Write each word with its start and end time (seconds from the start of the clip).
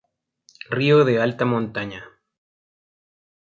Río 0.77 1.05
de 1.05 1.21
alta 1.21 1.45
montaña. 1.45 2.03